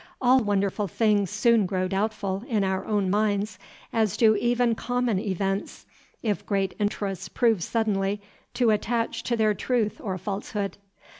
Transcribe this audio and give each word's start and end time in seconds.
All 0.19 0.39
wonderful 0.39 0.87
things 0.87 1.29
soon 1.29 1.67
grow 1.67 1.87
doubtful 1.87 2.43
in 2.47 2.63
our 2.63 2.83
own 2.85 3.07
minds, 3.11 3.59
as 3.93 4.17
do 4.17 4.35
even 4.35 4.73
common 4.73 5.19
events, 5.19 5.85
if 6.23 6.43
great 6.43 6.73
interests 6.79 7.29
prove 7.29 7.61
suddenly 7.61 8.19
to 8.55 8.71
attach 8.71 9.21
to 9.21 9.37
their 9.37 9.53
truth 9.53 10.01
or 10.03 10.17
falsehood. 10.17 10.79